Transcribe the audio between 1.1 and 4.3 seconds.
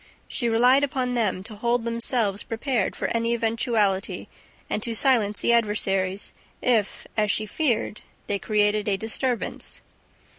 them to hold themselves prepared for any eventuality